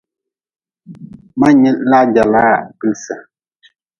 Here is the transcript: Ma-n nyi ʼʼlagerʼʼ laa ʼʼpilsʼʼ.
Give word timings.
Ma-n 1.39 1.55
nyi 1.61 1.69
ʼʼlagerʼʼ 1.77 2.29
laa 2.33 2.55
ʼʼpilsʼʼ. 2.65 3.21